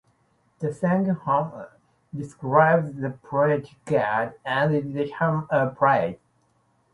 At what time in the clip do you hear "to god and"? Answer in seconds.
3.61-4.73